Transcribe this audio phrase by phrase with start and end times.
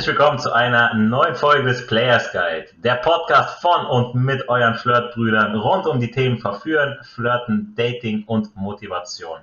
[0.00, 4.74] Herzlich willkommen zu einer neuen Folge des Players Guide, der Podcast von und mit euren
[4.74, 9.40] Flirtbrüdern rund um die Themen Verführen, Flirten, Dating und Motivation.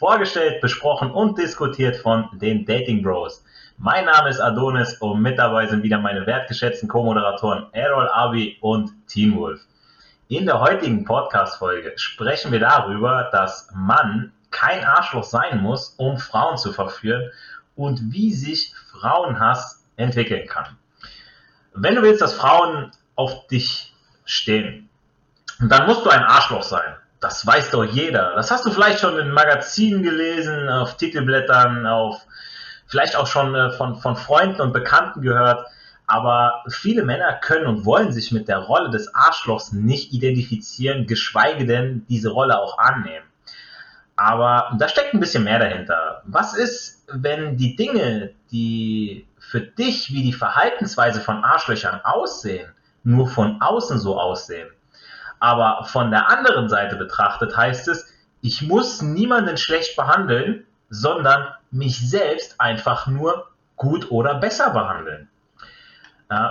[0.00, 3.44] Vorgestellt, besprochen und diskutiert von den Dating Bros.
[3.78, 8.90] Mein Name ist Adonis und mit dabei sind wieder meine wertgeschätzten Co-Moderatoren Errol Abi und
[9.06, 9.60] Teen Wolf.
[10.26, 16.56] In der heutigen Podcast-Folge sprechen wir darüber, dass man kein Arschloch sein muss, um Frauen
[16.56, 17.30] zu verführen
[17.76, 20.76] und wie sich Frauenhass entwickeln kann.
[21.74, 24.88] Wenn du willst, dass Frauen auf dich stehen,
[25.60, 26.96] dann musst du ein Arschloch sein.
[27.20, 28.34] Das weiß doch jeder.
[28.34, 32.26] Das hast du vielleicht schon in Magazinen gelesen, auf Titelblättern, auf
[32.86, 35.66] vielleicht auch schon äh, von, von Freunden und Bekannten gehört.
[36.06, 41.66] Aber viele Männer können und wollen sich mit der Rolle des Arschlochs nicht identifizieren, geschweige
[41.66, 43.26] denn diese Rolle auch annehmen.
[44.16, 46.22] Aber da steckt ein bisschen mehr dahinter.
[46.24, 53.26] Was ist, wenn die Dinge, die für dich wie die Verhaltensweise von Arschlöchern aussehen, nur
[53.28, 54.68] von außen so aussehen?
[55.40, 61.98] Aber von der anderen Seite betrachtet heißt es, ich muss niemanden schlecht behandeln, sondern mich
[62.08, 65.28] selbst einfach nur gut oder besser behandeln.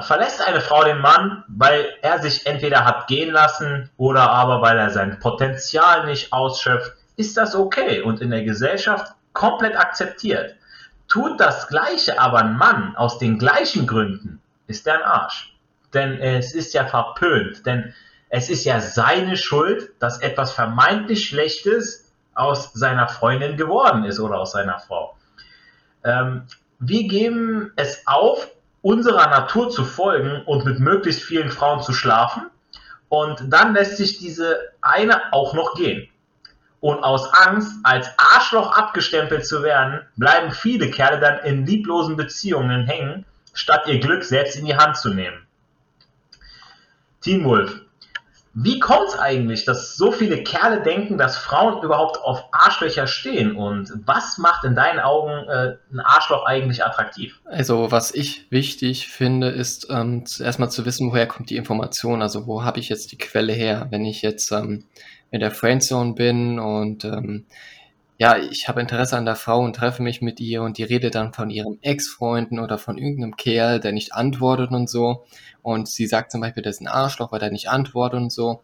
[0.01, 4.77] Verlässt eine Frau den Mann, weil er sich entweder hat gehen lassen oder aber weil
[4.77, 10.55] er sein Potenzial nicht ausschöpft, ist das okay und in der Gesellschaft komplett akzeptiert.
[11.09, 15.55] Tut das Gleiche aber ein Mann aus den gleichen Gründen, ist er ein Arsch.
[15.93, 17.93] Denn es ist ja verpönt, denn
[18.29, 24.39] es ist ja seine Schuld, dass etwas vermeintlich Schlechtes aus seiner Freundin geworden ist oder
[24.39, 25.15] aus seiner Frau.
[26.03, 26.43] Ähm,
[26.79, 28.49] wir geben es auf,
[28.81, 32.43] unserer Natur zu folgen und mit möglichst vielen Frauen zu schlafen.
[33.09, 36.08] Und dann lässt sich diese eine auch noch gehen.
[36.81, 42.85] Und aus Angst, als Arschloch abgestempelt zu werden, bleiben viele Kerle dann in lieblosen Beziehungen
[42.87, 45.45] hängen, statt ihr Glück selbst in die Hand zu nehmen.
[47.21, 47.81] Teen Wolf,
[48.53, 53.55] wie kommt es eigentlich, dass so viele Kerle denken, dass Frauen überhaupt auf Arschlöcher stehen?
[53.55, 57.39] Und was macht in deinen Augen äh, ein Arschloch eigentlich attraktiv?
[57.45, 62.21] Also, was ich wichtig finde, ist ähm, erstmal zu wissen, woher kommt die Information.
[62.21, 63.87] Also, wo habe ich jetzt die Quelle her?
[63.91, 64.85] Wenn ich jetzt ähm,
[65.31, 67.45] in der Friendzone bin und ähm,
[68.19, 71.15] ja, ich habe Interesse an der Frau und treffe mich mit ihr und die redet
[71.15, 75.25] dann von ihrem Ex-Freunden oder von irgendeinem Kerl, der nicht antwortet und so.
[75.61, 78.61] Und sie sagt zum Beispiel, das ist ein Arschloch, weil der nicht antwortet und so.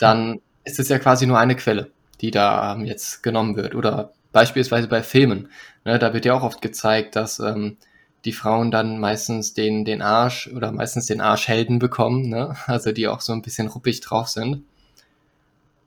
[0.00, 3.76] Dann ist es ja quasi nur eine Quelle, die da ähm, jetzt genommen wird.
[3.76, 5.50] Oder beispielsweise bei Filmen.
[5.84, 7.76] Ne, da wird ja auch oft gezeigt, dass ähm,
[8.24, 12.28] die Frauen dann meistens den, den Arsch oder meistens den Arschhelden bekommen.
[12.28, 12.56] Ne?
[12.66, 14.64] Also die auch so ein bisschen ruppig drauf sind.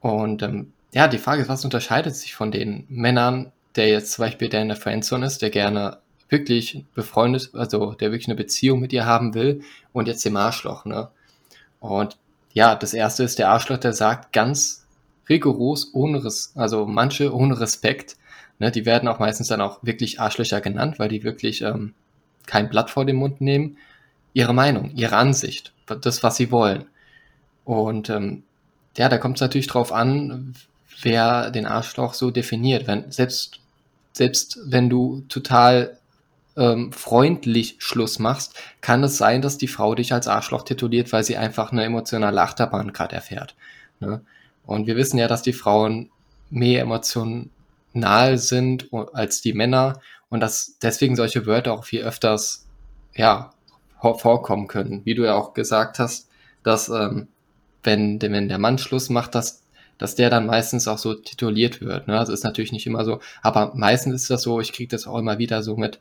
[0.01, 4.25] Und ähm, ja, die Frage ist, was unterscheidet sich von den Männern, der jetzt zum
[4.25, 5.97] Beispiel der in der Friendzone ist, der gerne
[6.29, 10.85] wirklich befreundet, also der wirklich eine Beziehung mit ihr haben will und jetzt dem Arschloch,
[10.85, 11.09] ne?
[11.79, 12.17] Und
[12.53, 14.85] ja, das erste ist der Arschloch, der sagt ganz
[15.29, 18.17] rigoros, ohne Res also manche ohne Respekt,
[18.57, 21.93] ne, die werden auch meistens dann auch wirklich Arschlöcher genannt, weil die wirklich ähm,
[22.45, 23.77] kein Blatt vor den Mund nehmen,
[24.33, 26.85] ihre Meinung, ihre Ansicht, das, was sie wollen.
[27.63, 28.43] Und ähm,
[28.99, 30.55] ja, da kommt es natürlich drauf an,
[31.01, 32.85] wer den Arschloch so definiert.
[32.85, 33.61] Wenn, selbst,
[34.11, 35.97] selbst wenn du total
[36.57, 41.23] ähm, freundlich Schluss machst, kann es sein, dass die Frau dich als Arschloch tituliert, weil
[41.23, 43.55] sie einfach eine emotionale Achterbahn gerade erfährt.
[44.01, 44.19] Ne?
[44.65, 46.09] Und wir wissen ja, dass die Frauen
[46.49, 52.67] mehr emotional sind als die Männer und dass deswegen solche Wörter auch viel öfters
[53.15, 53.53] ja,
[54.01, 55.05] vorkommen können.
[55.05, 56.27] Wie du ja auch gesagt hast,
[56.63, 57.29] dass ähm,
[57.83, 59.63] wenn, wenn der Mann Schluss macht, dass,
[59.97, 62.07] dass der dann meistens auch so tituliert wird.
[62.07, 62.17] Ne?
[62.17, 65.17] Also ist natürlich nicht immer so, aber meistens ist das so, ich kriege das auch
[65.17, 65.99] immer wieder so mit,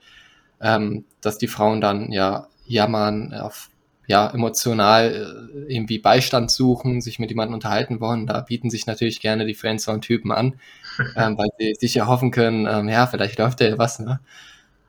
[0.61, 3.71] ähm, dass die Frauen dann ja jammern, auf,
[4.07, 8.27] ja, emotional äh, irgendwie Beistand suchen, sich mit jemandem unterhalten wollen.
[8.27, 10.55] Da bieten sich natürlich gerne die Friendzone-Typen an,
[11.17, 13.99] ähm, weil sie sicher hoffen können, ähm, ja, vielleicht läuft ja was.
[13.99, 14.21] Ne?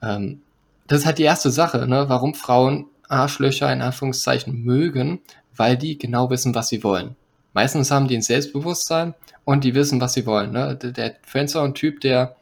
[0.01, 0.41] Ähm,
[0.87, 2.05] das ist halt die erste Sache, ne?
[2.07, 5.19] warum Frauen Arschlöcher in Anführungszeichen mögen,
[5.55, 7.15] weil die genau wissen, was sie wollen.
[7.53, 9.13] Meistens haben die ein Selbstbewusstsein
[9.43, 10.51] und die wissen, was sie wollen.
[10.51, 10.75] Ne?
[10.75, 12.35] Der, Friendzone-Typ, der,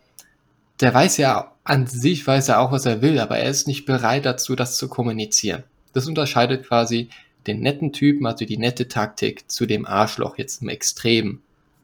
[0.79, 3.85] der weiß ja an sich, weiß er auch, was er will, aber er ist nicht
[3.85, 5.63] bereit dazu, das zu kommunizieren.
[5.93, 7.09] Das unterscheidet quasi
[7.47, 11.41] den netten Typen, also die nette Taktik, zu dem Arschloch jetzt im extremen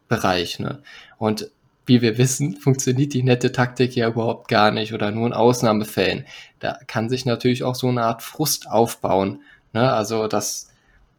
[0.07, 0.59] Bereich.
[0.59, 0.83] Ne?
[1.17, 1.49] Und
[1.85, 6.25] wie wir wissen, funktioniert die nette Taktik ja überhaupt gar nicht oder nur in Ausnahmefällen.
[6.59, 9.41] Da kann sich natürlich auch so eine Art Frust aufbauen.
[9.73, 9.91] Ne?
[9.91, 10.69] Also, dass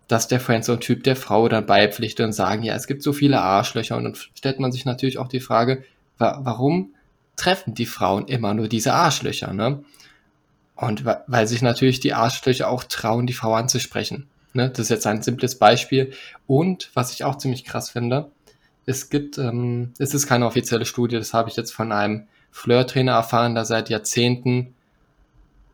[0.09, 3.97] dass der Friendzone-Typ der Frau dann beipflichtet und sagen, ja, es gibt so viele Arschlöcher.
[3.97, 5.85] Und dann stellt man sich natürlich auch die Frage,
[6.19, 6.95] wa warum
[7.37, 9.83] treffen die Frauen immer nur diese Arschlöcher, ne?
[10.77, 14.29] Und weil sich natürlich die Arschlöcher auch trauen, die Frau anzusprechen.
[14.55, 14.71] Ne?
[14.71, 16.13] Das ist jetzt ein simples Beispiel.
[16.49, 18.33] Und was ich auch ziemlich krass finde,
[18.87, 23.13] es gibt, ähm, es ist keine offizielle Studie, das habe ich jetzt von einem Flirt-Trainer
[23.13, 24.75] erfahren, der seit Jahrzehnten,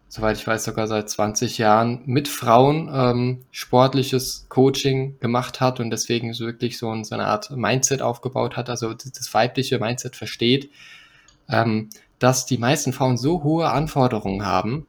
[0.09, 5.91] soweit ich weiß sogar seit 20 Jahren, mit Frauen ähm, sportliches Coaching gemacht hat und
[5.91, 10.17] deswegen so wirklich so, ein, so eine Art Mindset aufgebaut hat, also das weibliche Mindset
[10.17, 10.71] versteht,
[11.49, 14.87] ähm, dass die meisten Frauen so hohe Anforderungen haben,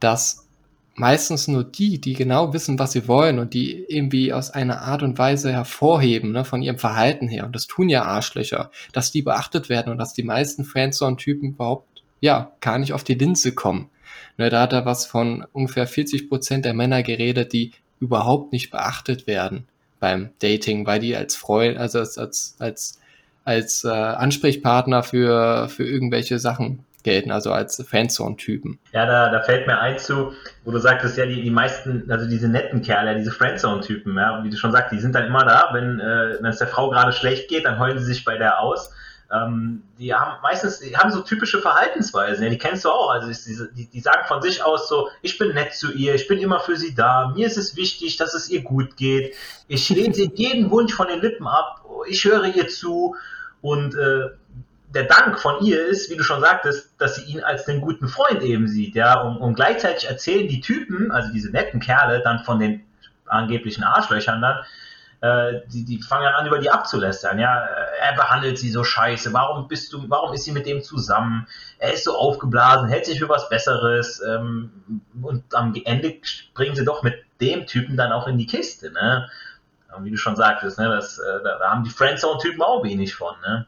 [0.00, 0.46] dass
[0.94, 5.02] meistens nur die, die genau wissen, was sie wollen und die irgendwie aus einer Art
[5.02, 9.22] und Weise hervorheben, ne, von ihrem Verhalten her, und das tun ja Arschlöcher, dass die
[9.22, 13.88] beachtet werden und dass die meisten Friendzone-Typen überhaupt, ja, gar nicht auf die Linse kommen.
[14.36, 18.70] Ne, da hat er was von ungefähr 40 Prozent der Männer geredet, die überhaupt nicht
[18.70, 19.66] beachtet werden
[20.00, 22.98] beim Dating, weil die als Freund, also als, als, als,
[23.44, 28.78] als äh, Ansprechpartner für, für irgendwelche Sachen gelten, also als Friendzone-Typen.
[28.92, 30.32] Ja, da, da fällt mir ein zu,
[30.64, 34.50] wo du sagtest, ja, die, die meisten, also diese netten Kerle, diese Friendzone-Typen, ja, wie
[34.50, 37.48] du schon sagst, die sind dann immer da, wenn, äh, es der Frau gerade schlecht
[37.48, 38.90] geht, dann heulen sie sich bei der aus.
[39.32, 43.10] Ähm, die haben meistens, die haben so typische Verhaltensweisen, ja, die kennst du auch.
[43.10, 43.30] Also
[43.76, 46.58] die, die, sagen von sich aus so, ich bin nett zu ihr, ich bin immer
[46.58, 49.36] für sie da, mir ist es wichtig, dass es ihr gut geht.
[49.68, 53.14] Ich lehne jeden Wunsch von den Lippen ab, ich höre ihr zu
[53.60, 54.30] und äh,
[54.94, 58.08] der Dank von ihr ist, wie du schon sagtest, dass sie ihn als den guten
[58.08, 62.40] Freund eben sieht, ja, und, und gleichzeitig erzählen die Typen, also diese netten Kerle, dann
[62.40, 62.84] von den
[63.26, 64.64] angeblichen Arschlöchern dann,
[65.20, 69.68] äh, die, die fangen an, über die abzulästern, ja, er behandelt sie so scheiße, warum
[69.68, 71.46] bist du, warum ist sie mit dem zusammen,
[71.78, 76.84] er ist so aufgeblasen, hält sich für was Besseres, ähm, und am Ende springen sie
[76.84, 79.28] doch mit dem Typen dann auch in die Kiste, ne,
[79.96, 83.34] und wie du schon sagtest, ne, das, äh, da haben die Friendzone-Typen auch wenig von,
[83.42, 83.66] ne.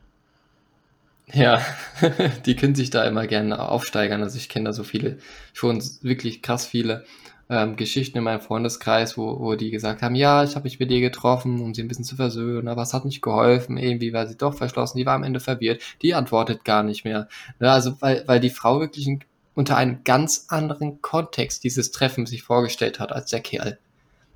[1.32, 1.60] Ja,
[2.46, 4.22] die können sich da immer gerne aufsteigern.
[4.22, 5.18] Also ich kenne da so viele,
[5.52, 7.04] schon wirklich krass viele
[7.48, 10.90] ähm, Geschichten in meinem Freundeskreis, wo, wo die gesagt haben, ja, ich habe mich mit
[10.90, 14.26] dir getroffen, um sie ein bisschen zu versöhnen, aber es hat nicht geholfen, irgendwie war
[14.26, 17.28] sie doch verschlossen, die war am Ende verwirrt, die antwortet gar nicht mehr.
[17.60, 19.24] Ja, ne, also weil, weil die Frau wirklich ein,
[19.54, 23.78] unter einem ganz anderen Kontext dieses Treffen sich vorgestellt hat als der Kerl.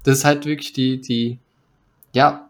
[0.03, 1.39] Das ist halt wirklich die, die,
[2.13, 2.46] ja,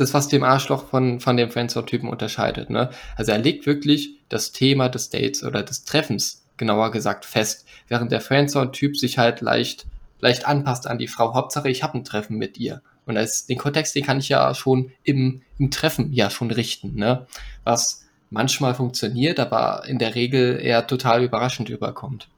[0.00, 2.70] das, was dem Arschloch von, von dem Friendzone-Typen unterscheidet.
[2.70, 2.90] Ne?
[3.16, 8.12] Also er legt wirklich das Thema des Dates oder des Treffens, genauer gesagt, fest, während
[8.12, 9.86] der Friendzone-Typ sich halt leicht,
[10.20, 11.34] leicht anpasst an die Frau.
[11.34, 12.82] Hauptsache, ich habe ein Treffen mit ihr.
[13.06, 16.94] Und das, den Kontext, den kann ich ja schon im, im Treffen ja schon richten,
[16.94, 17.26] ne?
[17.64, 22.28] Was manchmal funktioniert, aber in der Regel eher total überraschend überkommt.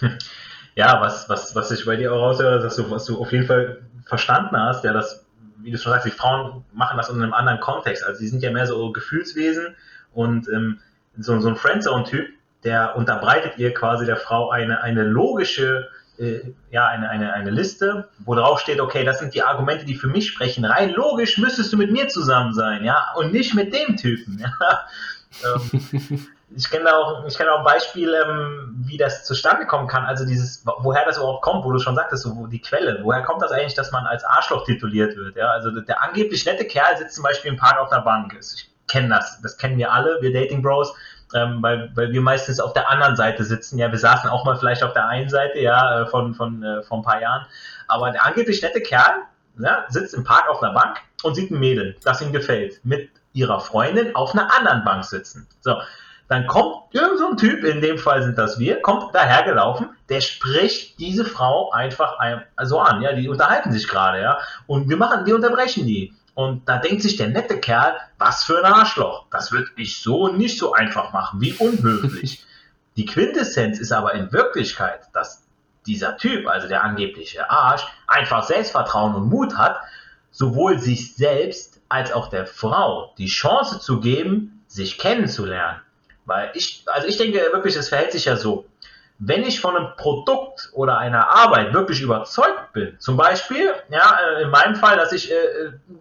[0.76, 3.46] Ja, was, was, was ich bei dir auch raushöre, dass du, was du auf jeden
[3.46, 5.23] Fall verstanden hast, ja, dass
[5.64, 8.04] wie du schon sagst, die Frauen machen das in einem anderen Kontext.
[8.04, 9.74] Also die sind ja mehr so Gefühlswesen
[10.12, 10.78] und ähm,
[11.18, 12.28] so, so ein Friendzone-Typ,
[12.64, 15.88] der unterbreitet ihr quasi der Frau eine, eine logische,
[16.18, 16.40] äh,
[16.70, 20.08] ja, eine, eine, eine Liste, wo drauf steht, okay, das sind die Argumente, die für
[20.08, 20.64] mich sprechen.
[20.64, 24.38] Rein logisch müsstest du mit mir zusammen sein, ja, und nicht mit dem Typen.
[24.38, 24.52] Ja?
[25.44, 30.04] Ähm, ich kenne auch, ich kenne auch ein Beispiel, ähm, wie das zustande kommen kann.
[30.04, 33.22] Also dieses, woher das überhaupt kommt, wo du schon sagtest, so, wo die Quelle, woher
[33.22, 35.36] kommt das eigentlich, dass man als Arschloch tituliert wird?
[35.36, 38.36] Ja, also der angeblich nette Kerl sitzt zum Beispiel im Park auf der Bank.
[38.38, 40.94] Ich kenne das, das kennen wir alle, wir Dating Bros,
[41.34, 43.78] ähm, weil, weil wir meistens auf der anderen Seite sitzen.
[43.78, 46.82] Ja, wir saßen auch mal vielleicht auf der einen Seite, ja, äh, von, von, äh,
[46.82, 47.46] von ein paar Jahren.
[47.88, 49.22] Aber der angeblich nette Kerl
[49.58, 53.10] ja, sitzt im Park auf einer Bank und sieht ein Mädel, das ihm gefällt, mit
[53.32, 55.46] ihrer Freundin auf einer anderen Bank sitzen.
[55.60, 55.76] So,
[56.28, 60.20] dann kommt irgend so ein Typ, in dem Fall sind das wir, kommt dahergelaufen, der
[60.20, 62.16] spricht diese Frau einfach
[62.62, 66.14] so an, ja, die unterhalten sich gerade, ja, und wir machen, wir unterbrechen die.
[66.34, 69.26] Und da denkt sich der nette Kerl, was für ein Arschloch.
[69.30, 72.44] Das würde ich so nicht so einfach machen, wie unhöflich.
[72.96, 75.44] Die Quintessenz ist aber in Wirklichkeit, dass
[75.86, 79.78] dieser Typ, also der angebliche Arsch, einfach Selbstvertrauen und Mut hat,
[80.30, 85.80] sowohl sich selbst als auch der Frau die Chance zu geben, sich kennenzulernen.
[86.26, 88.66] Weil ich, also ich denke wirklich, es verhält sich ja so.
[89.18, 94.42] Wenn ich von einem Produkt oder einer Arbeit wirklich überzeugt bin, zum Beispiel, ja, äh,
[94.42, 95.36] in meinem Fall, dass ich äh,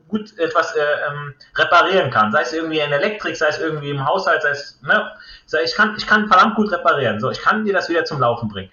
[0.08, 4.03] gut etwas äh, ähm, reparieren kann, sei es irgendwie in Elektrik, sei es irgendwie im
[4.06, 5.12] Haushalt, sei es, ne,
[5.46, 8.20] sei ich kann, ich kann verdammt gut reparieren, so, ich kann dir das wieder zum
[8.20, 8.72] Laufen bringen.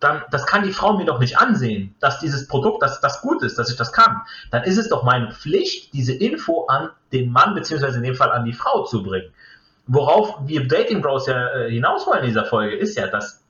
[0.00, 3.44] Dann, das kann die Frau mir doch nicht ansehen, dass dieses Produkt, dass das gut
[3.44, 4.22] ist, dass ich das kann.
[4.50, 8.32] Dann ist es doch meine Pflicht, diese Info an den Mann, beziehungsweise in dem Fall
[8.32, 9.32] an die Frau zu bringen
[9.86, 13.42] worauf wir Dating Bros ja äh, hinaus wollen in dieser Folge, ist ja, dass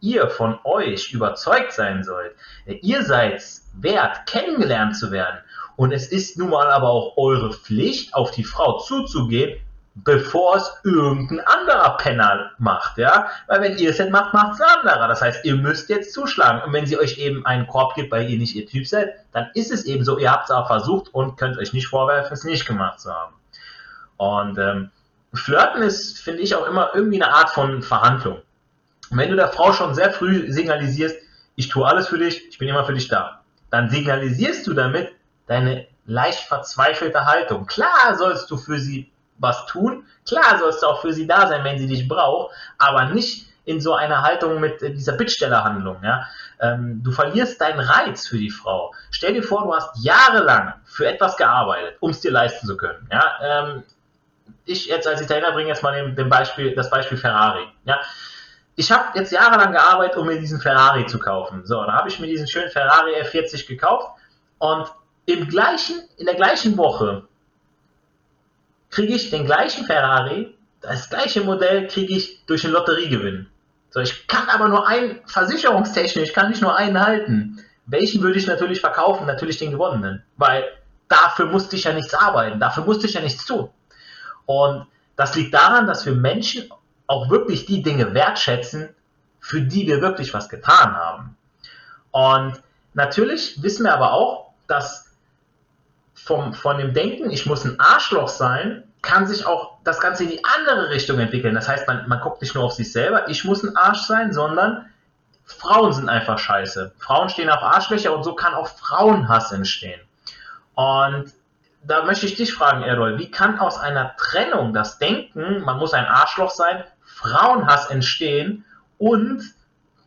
[0.00, 2.32] ihr von euch überzeugt sein sollt.
[2.66, 3.42] Ihr seid
[3.74, 5.38] wert, kennengelernt zu werden.
[5.76, 9.60] Und es ist nun mal aber auch eure Pflicht, auf die Frau zuzugehen,
[9.94, 13.28] bevor es irgendein anderer Penner macht, ja.
[13.46, 15.08] Weil wenn ihr es nicht macht, macht es ein anderer.
[15.08, 16.62] Das heißt, ihr müsst jetzt zuschlagen.
[16.62, 19.50] Und wenn sie euch eben einen Korb gibt, weil ihr nicht ihr Typ seid, dann
[19.54, 22.44] ist es eben so, ihr habt es auch versucht und könnt euch nicht vorwerfen, es
[22.44, 23.34] nicht gemacht zu haben.
[24.16, 24.90] Und ähm,
[25.32, 28.42] Flirten ist, finde ich, auch immer irgendwie eine Art von Verhandlung.
[29.10, 31.16] Wenn du der Frau schon sehr früh signalisierst,
[31.56, 35.12] ich tue alles für dich, ich bin immer für dich da, dann signalisierst du damit
[35.46, 37.66] deine leicht verzweifelte Haltung.
[37.66, 40.04] Klar sollst du für sie was tun.
[40.26, 43.80] Klar sollst du auch für sie da sein, wenn sie dich braucht, aber nicht in
[43.80, 46.02] so einer Haltung mit dieser Bittstellerhandlung.
[46.02, 46.26] Ja?
[46.60, 48.92] Ähm, du verlierst deinen Reiz für die Frau.
[49.10, 53.08] Stell dir vor, du hast jahrelang für etwas gearbeitet, um es dir leisten zu können.
[53.10, 53.24] Ja?
[53.42, 53.82] Ähm,
[54.64, 57.66] ich jetzt als Italiener bringe jetzt mal den, den Beispiel, das Beispiel Ferrari.
[57.84, 58.00] Ja?
[58.76, 61.66] Ich habe jetzt jahrelang gearbeitet, um mir diesen Ferrari zu kaufen.
[61.66, 64.08] So, dann habe ich mir diesen schönen Ferrari F40 gekauft
[64.58, 64.86] und
[65.26, 67.24] im gleichen, in der gleichen Woche
[68.90, 73.48] kriege ich den gleichen Ferrari, das gleiche Modell kriege ich durch einen Lotteriegewinn.
[73.90, 77.64] So, ich kann aber nur einen, versicherungstechnisch kann ich nur einen halten.
[77.86, 79.26] Welchen würde ich natürlich verkaufen?
[79.26, 80.24] Natürlich den gewonnenen.
[80.36, 80.64] Weil
[81.08, 83.68] dafür musste ich ja nichts arbeiten, dafür musste ich ja nichts tun.
[84.50, 86.68] Und das liegt daran, dass wir Menschen
[87.06, 88.88] auch wirklich die Dinge wertschätzen,
[89.38, 91.36] für die wir wirklich was getan haben.
[92.10, 92.60] Und
[92.94, 95.14] natürlich wissen wir aber auch, dass
[96.14, 100.30] vom, von dem Denken, ich muss ein Arschloch sein, kann sich auch das Ganze in
[100.30, 101.54] die andere Richtung entwickeln.
[101.54, 104.32] Das heißt, man, man guckt nicht nur auf sich selber, ich muss ein Arsch sein,
[104.32, 104.86] sondern
[105.44, 106.92] Frauen sind einfach scheiße.
[106.98, 110.00] Frauen stehen auf Arschlöcher und so kann auch Frauenhass entstehen.
[110.74, 111.32] Und
[111.82, 115.92] da möchte ich dich fragen, Errol, wie kann aus einer Trennung das Denken, man muss
[115.92, 118.64] ein Arschloch sein, Frauenhass entstehen
[118.98, 119.42] und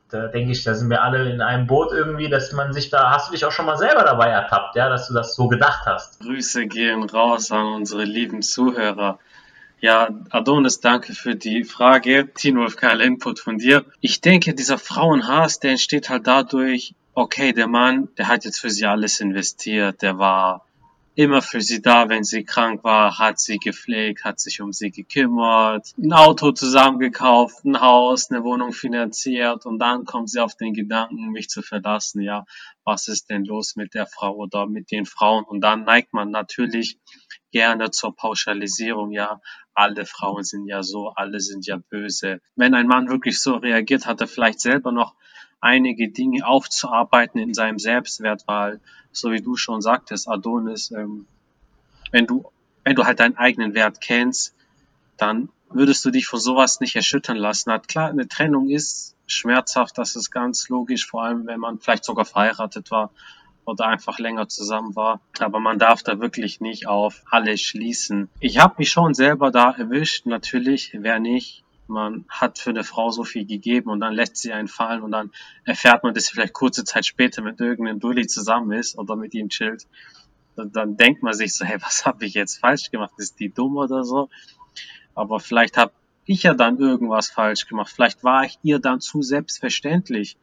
[0.10, 3.10] da denke ich, da sind wir alle in einem Boot irgendwie, dass man sich da,
[3.10, 5.88] hast du dich auch schon mal selber dabei ertappt, ja, dass du das so gedacht
[5.88, 6.20] hast.
[6.20, 9.18] Grüße gehen raus an unsere lieben Zuhörer.
[9.80, 12.30] Ja, Adonis, danke für die Frage.
[12.36, 13.86] Teen Wolf, geiler Input von dir.
[14.02, 18.70] Ich denke, dieser Frauenhass, der entsteht halt dadurch, okay, der Mann, der hat jetzt für
[18.70, 20.66] sie alles investiert, der war
[21.16, 24.92] immer für sie da, wenn sie krank war, hat sie gepflegt, hat sich um sie
[24.92, 30.74] gekümmert, ein Auto zusammengekauft, ein Haus, eine Wohnung finanziert und dann kommt sie auf den
[30.74, 32.22] Gedanken, mich zu verlassen.
[32.22, 32.46] Ja,
[32.84, 35.44] was ist denn los mit der Frau oder mit den Frauen?
[35.44, 36.98] Und dann neigt man natürlich
[37.52, 39.12] gerne zur Pauschalisierung.
[39.12, 39.40] Ja,
[39.74, 42.42] alle Frauen sind ja so, alle sind ja böse.
[42.56, 45.16] Wenn ein Mann wirklich so reagiert, hat er vielleicht selber noch
[45.64, 48.80] einige Dinge aufzuarbeiten in seinem Selbstwert, weil,
[49.12, 51.26] so wie du schon sagtest, Adonis, ähm,
[52.12, 52.46] wenn du,
[52.84, 54.54] wenn du halt deinen eigenen Wert kennst,
[55.18, 57.72] dann würdest du dich von sowas nicht erschüttern lassen.
[57.72, 62.04] Hat klar, eine Trennung ist schmerzhaft, das ist ganz logisch, vor allem wenn man vielleicht
[62.04, 63.10] sogar verheiratet war
[63.66, 65.22] oder einfach länger zusammen war.
[65.40, 68.30] Aber man darf da wirklich nicht auf alle schließen.
[68.42, 73.10] Ich habe mich schon selber da erwischt, natürlich, wer nicht man hat für eine Frau
[73.12, 75.32] so viel gegeben und dann lässt sie einen fallen und dann
[75.66, 79.34] erfährt man, dass sie vielleicht kurze Zeit später mit irgendeinem Dulli zusammen ist oder mit
[79.34, 79.86] ihm chillt.
[80.56, 83.14] Und dann denkt man sich so, hey, was habe ich jetzt falsch gemacht?
[83.18, 84.30] Ist die dumm oder so?
[85.16, 85.92] Aber vielleicht habe
[86.26, 87.92] ich ja dann irgendwas falsch gemacht.
[87.94, 90.38] Vielleicht war ich ihr dann zu selbstverständlich.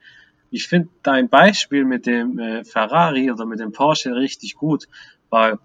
[0.50, 4.88] Ich finde dein Beispiel mit dem äh, Ferrari oder mit dem Porsche richtig gut,
[5.30, 5.58] weil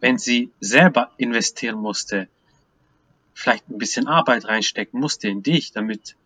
[0.00, 2.28] wenn sie selber investieren musste,
[3.34, 6.16] vielleicht ein bisschen Arbeit reinstecken musste in dich, damit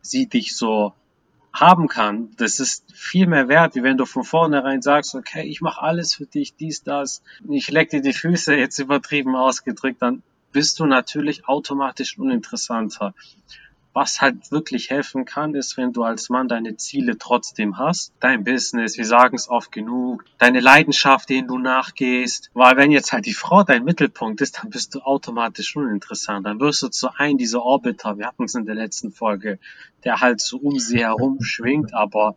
[0.00, 0.94] sie dich so
[1.52, 5.60] haben kann, das ist viel mehr wert, wie wenn du von vornherein sagst, okay, ich
[5.60, 10.22] mache alles für dich, dies, das, ich leck dir die Füße, jetzt übertrieben ausgedrückt, dann
[10.52, 13.14] bist du natürlich automatisch uninteressanter.
[14.00, 18.44] Was halt wirklich helfen kann, ist, wenn du als Mann deine Ziele trotzdem hast, dein
[18.44, 22.48] Business, wir sagen es oft genug, deine Leidenschaft, denen du nachgehst.
[22.54, 26.46] Weil wenn jetzt halt die Frau dein Mittelpunkt ist, dann bist du automatisch uninteressant.
[26.46, 29.58] Dann wirst du zu einem dieser Orbiter, wir hatten es in der letzten Folge,
[30.04, 32.36] der halt so um sie herum schwingt, aber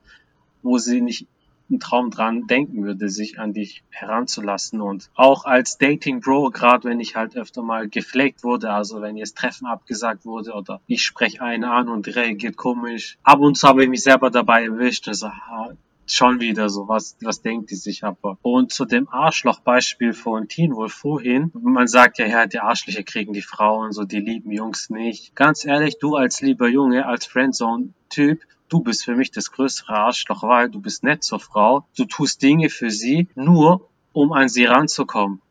[0.63, 1.27] wo sie nicht
[1.71, 4.81] einen Traum dran denken würde, sich an dich heranzulassen.
[4.81, 9.17] Und auch als Dating Bro, gerade wenn ich halt öfter mal gepflegt wurde, also wenn
[9.17, 13.17] jetzt Treffen abgesagt wurde oder ich spreche einen an und reagiert komisch.
[13.23, 15.69] Ab und zu habe ich mich selber dabei erwischt und so, ah,
[16.07, 18.37] schon wieder so, was, was denkt die sich aber?
[18.41, 23.33] Und zu dem Arschloch-Beispiel von Teen wohl vorhin, man sagt ja, ja, die Arschlöcher kriegen
[23.33, 25.35] die Frauen, so die lieben Jungs nicht.
[25.35, 30.43] Ganz ehrlich, du als lieber Junge, als Friendzone-Typ, du bist für mich das größere Arschloch,
[30.43, 34.65] weil du bist nett zur Frau, du tust Dinge für sie, nur um an sie
[34.65, 35.41] ranzukommen.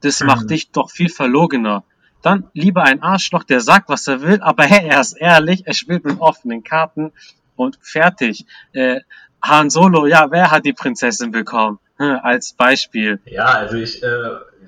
[0.00, 0.26] Das mhm.
[0.26, 1.84] macht dich doch viel verlogener.
[2.20, 5.74] Dann lieber ein Arschloch, der sagt, was er will, aber hey, er ist ehrlich, er
[5.74, 7.12] spielt mit offenen Karten
[7.56, 8.46] und fertig.
[8.72, 9.00] Äh,
[9.42, 11.78] Han Solo, ja, wer hat die Prinzessin bekommen?
[11.96, 13.20] Hm, als Beispiel.
[13.26, 14.06] Ja, also ich, äh,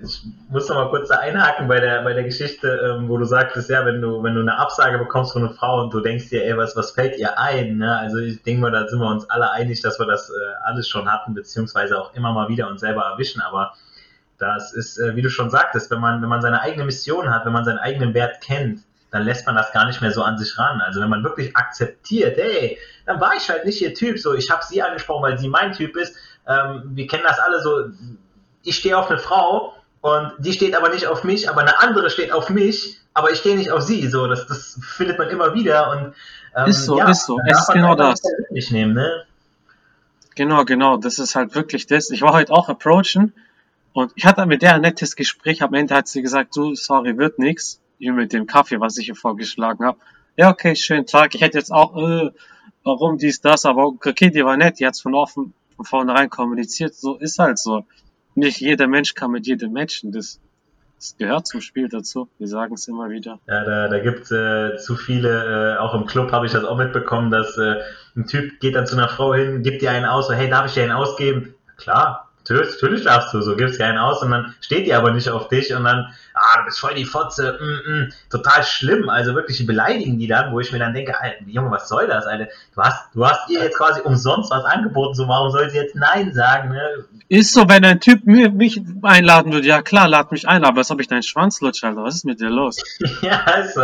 [0.03, 3.25] ich muss noch mal kurz da einhaken bei der, bei der Geschichte, ähm, wo du
[3.25, 6.29] sagtest, ja, wenn du, wenn du eine Absage bekommst von einer Frau und du denkst
[6.29, 7.79] dir, ey, was, was fällt ihr ein?
[7.79, 7.97] Ne?
[7.97, 10.35] Also ich denke mal, da sind wir uns alle einig, dass wir das äh,
[10.65, 13.75] alles schon hatten, beziehungsweise auch immer mal wieder uns selber erwischen, aber
[14.39, 17.47] das ist, äh, wie du schon sagtest, wenn man, wenn man seine eigene Mission hat,
[17.47, 20.37] wenn man seinen eigenen Wert kennt, dann lässt man das gar nicht mehr so an
[20.37, 20.81] sich ran.
[20.81, 24.51] Also wenn man wirklich akzeptiert, hey, dann war ich halt nicht ihr Typ, so ich
[24.51, 26.15] habe sie angesprochen, weil sie mein Typ ist.
[26.47, 27.91] Ähm, wir kennen das alle so,
[28.63, 29.76] ich stehe auf eine Frau
[30.07, 33.39] und die steht aber nicht auf mich, aber eine andere steht auf mich, aber ich
[33.41, 34.07] stehe nicht auf sie.
[34.07, 36.15] So, das, das findet man immer wieder und
[36.55, 38.23] ähm, ist so, ja, ist so, es ist genau das.
[38.51, 39.25] Nicht nehmen, ne?
[40.37, 42.11] Genau, genau, das ist halt wirklich das.
[42.11, 43.33] Ich war heute auch approachen
[43.95, 45.61] und ich hatte mit der ein nettes Gespräch.
[45.61, 47.81] Am Ende hat sie gesagt, du, sorry, wird nix.
[47.99, 49.99] Hier mit dem Kaffee, was ich ihr vorgeschlagen habe.
[50.37, 51.35] Ja, okay, schönen Tag.
[51.35, 52.31] Ich hätte jetzt auch, äh,
[52.85, 56.95] warum dies, das, aber okay, die war nett, die hat's von offen, von vornherein kommuniziert.
[56.95, 57.85] So ist halt so.
[58.37, 60.13] Nicht jeder Mensch kann mit jedem matchen.
[60.13, 60.39] Das,
[60.97, 62.29] das gehört zum Spiel dazu.
[62.39, 63.41] Wir sagen es immer wieder.
[63.49, 66.77] Ja, da, da gibt äh, zu viele, äh, auch im Club habe ich das auch
[66.77, 67.77] mitbekommen, dass äh,
[68.15, 70.67] ein Typ geht dann zu einer Frau hin, gibt dir einen aus, so, hey, darf
[70.67, 71.55] ich dir einen ausgeben?
[71.79, 75.29] Klar, Natürlich, darfst du, so gibst dir einen aus und dann steht die aber nicht
[75.29, 79.35] auf dich und dann, ah, du bist voll die Fotze, mm, mm, total schlimm, also
[79.35, 82.49] wirklich beleidigen die dann, wo ich mir dann denke, Alter, Junge, was soll das, Alter?
[82.75, 85.97] Du hast, du hast ihr jetzt quasi umsonst was angeboten, so warum soll sie jetzt
[85.97, 87.05] Nein sagen, ne?
[87.29, 90.81] Ist so, wenn ein Typ mir, mich einladen würde, ja klar, lad mich ein, aber
[90.81, 92.77] was habe ich deinen Schwanzlutsch, Alter, was ist mit dir los?
[93.23, 93.83] ja, also,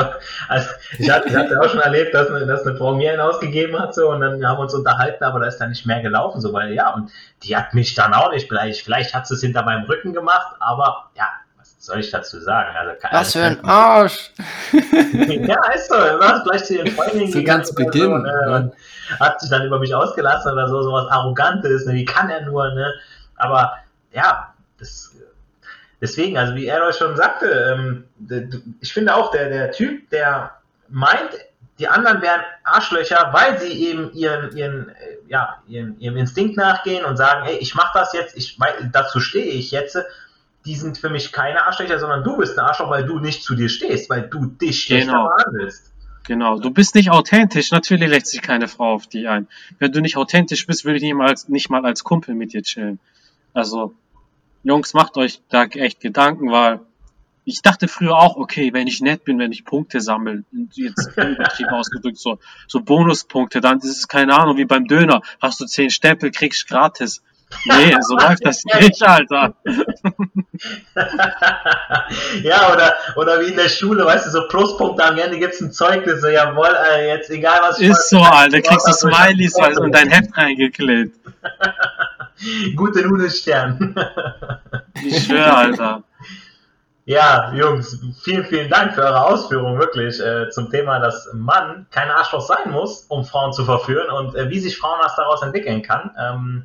[0.49, 3.21] also ich hatte, ich hatte auch schon erlebt, dass eine, dass eine Frau mir einen
[3.21, 6.03] ausgegeben hat, so, und dann haben wir uns unterhalten, aber da ist dann nicht mehr
[6.03, 7.11] gelaufen, so, weil, ja, und
[7.43, 8.83] die hat mich dann auch nicht beleidigt.
[8.85, 12.77] Vielleicht hat sie es hinter meinem Rücken gemacht, aber ja, was soll ich dazu sagen?
[12.77, 14.31] Also, was für ein Arsch!
[14.73, 15.95] ja, ist so.
[15.95, 18.03] Was, vielleicht zu ihren Freundinnen so ganz Beginn.
[18.03, 18.73] So, ne,
[19.19, 21.87] hat sich dann über mich ausgelassen oder so, sowas Arrogantes.
[21.87, 21.95] Ne?
[21.95, 22.93] Wie kann er nur, ne?
[23.37, 23.79] Aber
[24.13, 25.17] ja, das,
[26.01, 28.05] deswegen, also wie er euch schon sagte, ähm,
[28.81, 30.53] ich finde auch, der, der Typ, der
[30.89, 31.31] meint,
[31.79, 34.95] die anderen wären Arschlöcher, weil sie eben ihren, ihren, äh,
[35.29, 38.59] ja, ihren, ihrem Instinkt nachgehen und sagen, hey, ich mache das jetzt, ich,
[38.93, 39.99] dazu stehe ich jetzt.
[40.65, 43.55] Die sind für mich keine Arschlöcher, sondern du bist ein Arschloch, weil du nicht zu
[43.55, 45.31] dir stehst, weil du dich schlechter genau.
[45.37, 45.93] behandelst.
[46.25, 47.73] Genau, du bist nicht authentisch.
[47.73, 49.49] Natürlich lässt sich keine Frau auf dich ein.
[49.81, 52.53] Wenn du nicht authentisch bist, würde ich nicht mal als, nicht mal als Kumpel mit
[52.53, 53.01] dir chillen.
[53.55, 53.95] Also,
[54.63, 56.81] Jungs, macht euch da echt Gedanken, weil
[57.45, 61.71] ich dachte früher auch, okay, wenn ich nett bin, wenn ich Punkte sammle, jetzt übertrieben
[61.71, 65.91] ausgedrückt, so, so Bonuspunkte, dann ist es keine Ahnung, wie beim Döner, hast du zehn
[65.91, 67.23] Stempel, kriegst gratis.
[67.67, 69.55] Nee, so läuft das nicht, Alter.
[72.43, 75.73] ja, oder, oder wie in der Schule, weißt du, so Pluspunkte am Ende gibt's ein
[75.73, 79.93] Zeugnis, so, jawohl, äh, jetzt egal was ich Ist so, Alter, kriegst du Smileys und
[79.93, 81.17] dein Heft reingeklebt.
[82.77, 83.95] Gute Nudelstern.
[85.05, 86.05] ich schwöre, Alter.
[87.05, 92.09] Ja, Jungs, vielen, vielen Dank für eure Ausführungen wirklich äh, zum Thema, dass Mann kein
[92.09, 96.13] Arschloch sein muss, um Frauen zu verführen und äh, wie sich Frauenhass daraus entwickeln kann.
[96.17, 96.65] Ähm,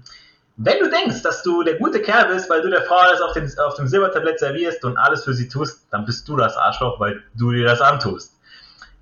[0.58, 3.34] wenn du denkst, dass du der gute Kerl bist, weil du der Frau alles auf,
[3.34, 7.00] den, auf dem Silbertablett servierst und alles für sie tust, dann bist du das Arschloch,
[7.00, 8.36] weil du dir das antust.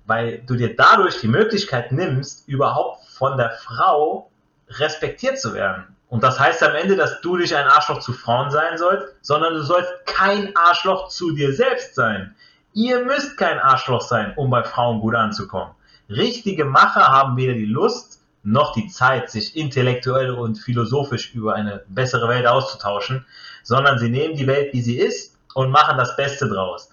[0.06, 4.30] Weil du dir dadurch die Möglichkeit nimmst, überhaupt von der Frau
[4.70, 5.95] respektiert zu werden.
[6.08, 9.54] Und das heißt am Ende, dass du nicht ein Arschloch zu Frauen sein sollst, sondern
[9.54, 12.34] du sollst kein Arschloch zu dir selbst sein.
[12.74, 15.74] Ihr müsst kein Arschloch sein, um bei Frauen gut anzukommen.
[16.08, 21.82] Richtige Macher haben weder die Lust noch die Zeit, sich intellektuell und philosophisch über eine
[21.88, 23.26] bessere Welt auszutauschen,
[23.64, 26.90] sondern sie nehmen die Welt, wie sie ist und machen das Beste draus.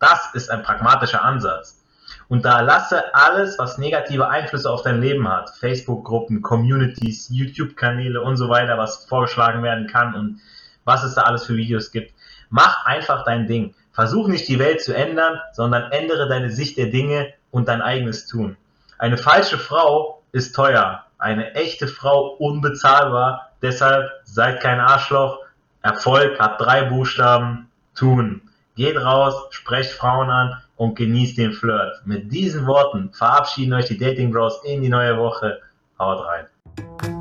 [0.00, 1.75] Das ist ein pragmatischer Ansatz.
[2.28, 8.36] Und da lasse alles, was negative Einflüsse auf dein Leben hat, Facebook-Gruppen, Communities, YouTube-Kanäle und
[8.36, 10.40] so weiter, was vorgeschlagen werden kann und
[10.84, 12.14] was es da alles für Videos gibt.
[12.50, 13.74] Mach einfach dein Ding.
[13.92, 18.26] Versuch nicht die Welt zu ändern, sondern ändere deine Sicht der Dinge und dein eigenes
[18.26, 18.56] Tun.
[18.98, 23.50] Eine falsche Frau ist teuer, eine echte Frau unbezahlbar.
[23.62, 25.40] Deshalb seid kein Arschloch.
[25.82, 27.70] Erfolg hat drei Buchstaben.
[27.94, 28.42] Tun.
[28.76, 32.02] Geht raus, sprecht Frauen an und genießt den Flirt.
[32.04, 35.60] Mit diesen Worten verabschieden euch die Dating Bros in die neue Woche.
[35.98, 37.15] Haut rein.